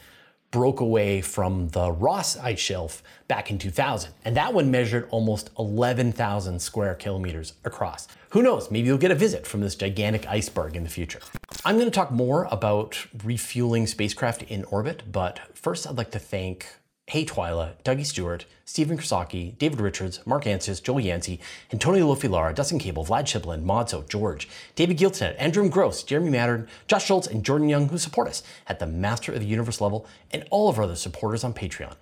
broke 0.52 0.80
away 0.80 1.22
from 1.22 1.68
the 1.70 1.92
Ross 1.92 2.38
ice 2.38 2.60
shelf 2.60 3.04
back 3.28 3.52
in 3.52 3.58
2000. 3.58 4.12
And 4.24 4.36
that 4.38 4.54
one 4.54 4.72
measured 4.72 5.08
almost 5.10 5.50
11,000 5.60 6.62
square 6.62 6.96
kilometers 6.96 7.54
across. 7.66 8.08
Who 8.30 8.42
knows, 8.42 8.72
maybe 8.72 8.88
you'll 8.88 8.98
get 8.98 9.12
a 9.12 9.16
visit 9.16 9.46
from 9.46 9.62
this 9.62 9.76
gigantic 9.76 10.26
iceberg 10.28 10.76
in 10.76 10.84
the 10.84 10.90
future. 10.90 11.20
I'm 11.66 11.76
going 11.76 11.88
to 11.88 11.92
talk 11.92 12.12
more 12.12 12.48
about 12.50 13.08
refueling 13.24 13.88
spacecraft 13.88 14.44
in 14.44 14.64
orbit, 14.66 15.04
but 15.12 15.40
first 15.54 15.86
I'd 15.86 15.98
like 15.98 16.12
to 16.12 16.20
thank 16.20 16.68
Hey 17.10 17.24
Twyla, 17.24 17.82
Dougie 17.86 18.06
Stewart, 18.06 18.46
Stephen 18.66 18.98
Krasaki, 18.98 19.58
David 19.58 19.80
Richards, 19.80 20.20
Mark 20.26 20.44
Ansis, 20.44 20.84
Joel 20.84 21.00
Yancey, 21.00 21.40
Antonio 21.72 22.14
Lofilara, 22.14 22.54
Dustin 22.54 22.80
Cable, 22.80 23.06
Vlad 23.06 23.24
Chiplin, 23.24 23.64
Modso, 23.64 24.06
George, 24.10 24.50
David 24.76 24.98
Giltonet, 24.98 25.34
Andrew 25.40 25.70
Gross, 25.70 26.04
Jeremy 26.04 26.30
Mattern, 26.30 26.68
Josh 26.86 27.06
Schultz, 27.06 27.26
and 27.26 27.46
Jordan 27.46 27.70
Young 27.70 27.88
who 27.88 27.98
support 27.98 28.28
us 28.28 28.44
at 28.68 28.80
the 28.80 28.86
Master 28.86 29.32
of 29.32 29.40
the 29.40 29.46
Universe 29.46 29.80
level 29.80 30.06
and 30.32 30.46
all 30.52 30.68
of 30.68 30.78
our 30.78 30.84
other 30.84 30.98
supporters 30.98 31.46
on 31.46 31.54
Patreon. 31.54 31.96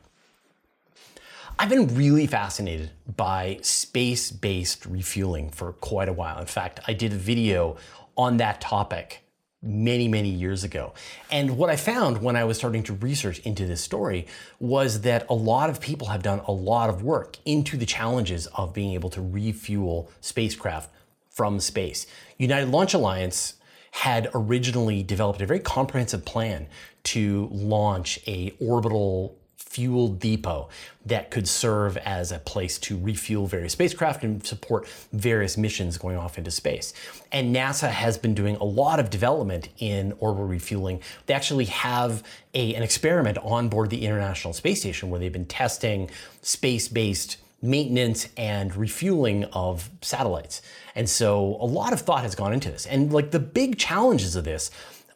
I've 1.60 1.70
been 1.70 1.94
really 1.94 2.26
fascinated 2.26 2.90
by 3.16 3.60
space-based 3.62 4.88
refueling 4.88 5.52
for 5.52 5.74
quite 5.74 6.10
a 6.10 6.14
while. 6.14 6.40
In 6.40 6.48
fact, 6.48 6.80
I 6.88 6.94
did 6.94 7.14
a 7.14 7.18
video 7.18 7.78
on 8.18 8.38
that 8.38 8.60
topic 8.60 9.22
many, 9.66 10.08
many 10.08 10.30
years 10.30 10.64
ago. 10.64 10.94
And 11.32 11.58
what 11.58 11.70
I 11.70 11.76
found 11.76 12.22
when 12.22 12.36
I 12.36 12.44
was 12.44 12.58
starting 12.58 12.84
to 12.84 12.94
research 12.94 13.40
into 13.40 13.66
this 13.66 13.82
story 13.82 14.28
was 14.60 15.02
that 15.02 15.26
a 15.30 15.34
lot 15.34 15.70
of 15.70 15.82
people 15.82 16.08
have 16.08 16.24
done 16.24 16.42
a 16.48 16.52
lot 16.52 16.90
of 16.90 17.04
work 17.04 17.38
into 17.46 17.76
the 17.76 17.86
challenges 17.86 18.48
of 18.48 18.74
being 18.74 18.94
able 18.94 19.10
to 19.10 19.22
refuel 19.22 20.10
spacecraft 20.22 20.90
from 21.30 21.60
space. 21.60 22.08
United 22.38 22.70
Launch 22.70 22.94
Alliance 22.94 23.56
had 23.92 24.30
originally 24.34 25.04
developed 25.04 25.42
a 25.42 25.46
very 25.46 25.60
comprehensive 25.60 26.26
plan 26.26 26.68
to 27.04 27.48
launch 27.52 28.20
a 28.28 28.54
orbital 28.60 29.38
fuel 29.76 30.08
depot 30.08 30.70
that 31.06 31.30
could 31.30 31.46
serve 31.46 31.98
as 31.98 32.32
a 32.32 32.40
place 32.40 32.80
to 32.80 32.98
refuel 32.98 33.46
various 33.46 33.74
spacecraft 33.74 34.24
and 34.24 34.46
support 34.46 34.88
various 35.12 35.58
missions 35.58 35.98
going 35.98 36.16
off 36.16 36.38
into 36.38 36.50
space. 36.50 36.94
And 37.30 37.54
NASA 37.54 37.90
has 37.90 38.18
been 38.18 38.34
doing 38.34 38.56
a 38.56 38.64
lot 38.64 39.02
of 39.02 39.10
development 39.10 39.68
in 39.80 40.14
orbital 40.20 40.48
refueling. 40.48 41.02
They 41.26 41.34
actually 41.34 41.66
have 41.66 42.24
a, 42.54 42.74
an 42.74 42.84
experiment 42.84 43.38
on 43.40 43.68
board 43.68 43.90
the 43.90 44.06
International 44.06 44.54
Space 44.54 44.80
Station 44.80 45.10
where 45.10 45.20
they've 45.20 45.30
been 45.30 45.46
testing 45.46 46.10
space-based 46.42 47.36
maintenance 47.62 48.30
and 48.38 48.74
refueling 48.78 49.44
of 49.52 49.90
satellites. 50.02 50.62
And 50.96 51.10
so 51.10 51.58
a 51.60 51.66
lot 51.66 51.92
of 51.92 52.00
thought 52.00 52.24
has 52.24 52.34
gone 52.34 52.54
into 52.54 52.72
this. 52.72 52.86
And 52.86 53.12
like 53.12 53.32
the 53.32 53.40
big 53.40 53.78
challenges 53.78 54.38
of 54.38 54.46
this 54.46 54.72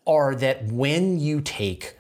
are 0.06 0.36
that 0.36 0.66
when 0.66 1.18
you 1.18 1.40
take 1.40 1.96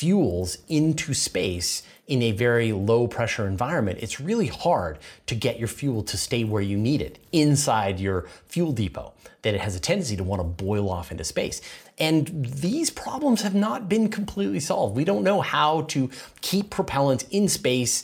fuels 0.00 0.56
into 0.66 1.12
space 1.12 1.82
in 2.06 2.22
a 2.22 2.32
very 2.32 2.72
low 2.72 3.06
pressure 3.06 3.46
environment, 3.46 3.98
it's 4.00 4.18
really 4.18 4.46
hard 4.46 4.98
to 5.26 5.34
get 5.34 5.58
your 5.58 5.68
fuel 5.68 6.02
to 6.02 6.16
stay 6.16 6.42
where 6.42 6.62
you 6.62 6.78
need 6.78 7.02
it 7.02 7.18
inside 7.32 8.00
your 8.00 8.26
fuel 8.48 8.72
depot, 8.72 9.12
that 9.42 9.54
it 9.54 9.60
has 9.60 9.76
a 9.76 9.78
tendency 9.78 10.16
to 10.16 10.24
want 10.24 10.40
to 10.40 10.64
boil 10.64 10.88
off 10.88 11.10
into 11.10 11.22
space. 11.22 11.60
And 11.98 12.46
these 12.46 12.88
problems 12.88 13.42
have 13.42 13.54
not 13.54 13.90
been 13.90 14.08
completely 14.08 14.58
solved. 14.58 14.96
We 14.96 15.04
don't 15.04 15.22
know 15.22 15.42
how 15.42 15.82
to 15.82 16.08
keep 16.40 16.70
propellants 16.70 17.26
in 17.30 17.46
space 17.46 18.02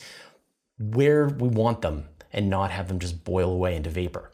where 0.78 1.28
we 1.28 1.48
want 1.48 1.80
them 1.80 2.04
and 2.30 2.50
not 2.50 2.72
have 2.72 2.88
them 2.88 2.98
just 2.98 3.24
boil 3.24 3.50
away 3.50 3.74
into 3.74 3.88
vapor. 3.88 4.30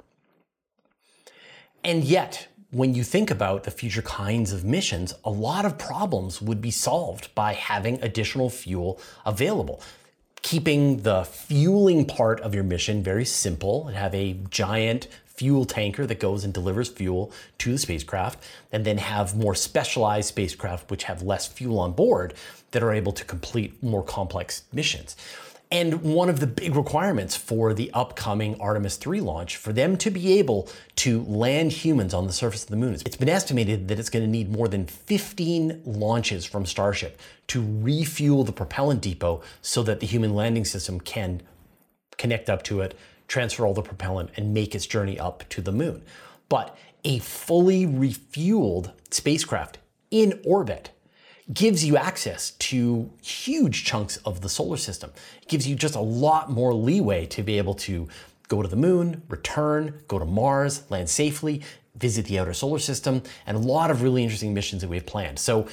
And 1.85 2.03
yet, 2.03 2.49
when 2.73 2.95
you 2.95 3.05
think 3.05 3.31
about 3.31 3.65
the 3.65 3.71
future 3.71 4.01
kinds 4.01 4.51
of 4.51 4.65
missions, 4.65 5.15
a 5.25 5.31
lot 5.31 5.67
of 5.67 5.77
problems 5.77 6.41
would 6.41 6.63
be 6.63 6.71
solved 6.71 7.33
by 7.35 7.53
having 7.53 8.03
additional 8.03 8.49
fuel 8.49 8.99
available. 9.27 9.83
Keeping 10.41 11.03
the 11.03 11.25
fueling 11.25 12.07
part 12.07 12.41
of 12.41 12.55
your 12.55 12.65
mission 12.65 13.03
very 13.03 13.27
simple 13.27 13.87
and 13.87 13.97
have 13.97 14.15
a 14.15 14.39
giant 14.49 15.07
fuel 15.27 15.67
tanker 15.67 16.07
that 16.07 16.19
goes 16.19 16.45
and 16.45 16.55
delivers 16.55 16.89
fuel 16.89 17.31
to 17.59 17.73
the 17.73 17.79
spacecraft, 17.79 18.43
and 18.73 18.87
then 18.87 18.97
have 18.97 19.37
more 19.37 19.55
specialized 19.55 20.29
spacecraft 20.29 20.91
which 20.91 21.05
have 21.05 21.23
less 21.23 21.47
fuel 21.47 21.79
on 21.79 21.93
board 21.93 22.33
that 22.71 22.83
are 22.83 22.93
able 22.93 23.13
to 23.13 23.25
complete 23.25 23.83
more 23.83 24.03
complex 24.03 24.63
missions. 24.73 25.15
And 25.73 26.03
one 26.03 26.29
of 26.29 26.39
the 26.39 26.47
big 26.47 26.77
requirements 26.77 27.35
for 27.35 27.73
the 27.73 27.91
upcoming 27.95 28.61
Artemis 28.61 28.99
3 28.99 29.23
launch, 29.23 29.57
for 29.57 29.73
them 29.73 29.97
to 29.97 30.11
be 30.11 30.39
able 30.39 30.69
to 30.97 31.23
land 31.23 31.73
humans 31.73 32.13
on 32.13 32.27
the 32.27 32.33
surface 32.35 32.65
of 32.65 32.69
the 32.69 32.77
moon, 32.77 32.93
it's 32.93 33.17
been 33.17 33.31
estimated 33.31 33.89
that 33.89 33.99
it's 33.99 34.11
going 34.11 34.23
to 34.23 34.31
need 34.31 34.53
more 34.53 34.69
than 34.69 34.85
15 34.85 35.81
launches 35.87 36.45
from 36.45 36.67
Starship 36.67 37.19
to 37.47 37.65
refuel 37.81 38.45
the 38.45 38.53
propellant 38.53 39.01
depot 39.01 39.41
so 39.63 39.83
that 39.83 40.01
the 40.01 40.07
human 40.07 40.35
landing 40.35 40.67
system 40.67 41.01
can 41.01 41.41
connect 42.19 42.51
up 42.51 42.63
to 42.65 42.83
it, 42.83 42.95
transfer 43.27 43.65
all 43.65 43.73
the 43.73 43.81
propellant, 43.81 44.29
and 44.37 44.53
make 44.53 44.75
its 44.75 44.85
journey 44.85 45.19
up 45.19 45.49
to 45.49 45.63
the 45.63 45.73
moon. 45.73 46.03
But 46.51 46.77
a 47.03 47.19
fully 47.21 47.87
refueled 47.87 48.93
spacecraft 49.11 49.79
in 50.11 50.39
orbit 50.45 50.91
gives 51.53 51.85
you 51.85 51.97
access 51.97 52.53
to 52.53 53.11
huge 53.23 53.85
chunks 53.85 54.17
of 54.19 54.41
the 54.41 54.49
solar 54.49 54.77
system. 54.77 55.11
It 55.43 55.49
gives 55.49 55.67
you 55.67 55.75
just 55.75 55.95
a 55.95 56.01
lot 56.01 56.51
more 56.51 56.73
leeway 56.73 57.27
to 57.27 57.43
be 57.43 57.59
able 57.59 57.75
to 57.75 58.09
go 58.49 58.63
to 58.63 58.69
the 58.69 58.77
moon, 58.77 59.23
return, 59.29 60.03
go 60.09 60.19
to 60.19 60.25
Mars, 60.25 60.83
land 60.91 61.09
safely, 61.09 61.63
visit 61.97 62.27
the 62.27 62.39
outer 62.39 62.53
solar 62.53 62.79
system, 62.79 63.23
and 63.47 63.57
a 63.57 63.61
lot 63.61 63.91
of 63.91 64.03
really 64.03 64.23
interesting 64.23 64.55
missions 64.55 64.83
that 64.83 64.89
we 64.89 64.97
have 64.97 65.07
planned. 65.07 65.39
So 65.39 65.67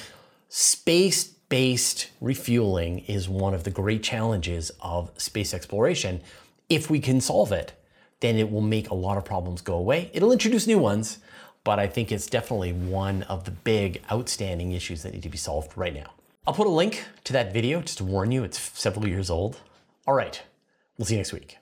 space-based 0.48 2.10
refueling 2.20 3.00
is 3.00 3.28
one 3.28 3.54
of 3.54 3.64
the 3.64 3.70
great 3.70 4.02
challenges 4.02 4.72
of 4.80 5.10
space 5.18 5.54
exploration. 5.54 6.20
If 6.68 6.90
we 6.90 7.00
can 7.00 7.20
solve 7.20 7.52
it, 7.52 7.72
then 8.20 8.36
it 8.36 8.50
will 8.50 8.60
make 8.60 8.90
a 8.90 8.94
lot 8.94 9.18
of 9.18 9.24
problems 9.24 9.62
go 9.62 9.74
away. 9.74 10.10
It'll 10.12 10.32
introduce 10.32 10.66
new 10.66 10.78
ones, 10.78 11.18
but 11.64 11.78
I 11.78 11.86
think 11.86 12.10
it's 12.12 12.26
definitely 12.26 12.72
one 12.72 13.22
of 13.24 13.44
the 13.44 13.50
big 13.50 14.02
outstanding 14.10 14.72
issues 14.72 15.02
that 15.02 15.12
need 15.12 15.22
to 15.22 15.28
be 15.28 15.38
solved 15.38 15.76
right 15.76 15.94
now. 15.94 16.12
I'll 16.46 16.54
put 16.54 16.66
a 16.66 16.70
link 16.70 17.04
to 17.24 17.32
that 17.34 17.52
video 17.52 17.80
just 17.82 17.98
to 17.98 18.04
warn 18.04 18.32
you, 18.32 18.44
it's 18.44 18.58
several 18.78 19.06
years 19.06 19.30
old. 19.30 19.60
All 20.06 20.14
right, 20.14 20.42
we'll 20.96 21.06
see 21.06 21.14
you 21.14 21.18
next 21.18 21.32
week. 21.32 21.58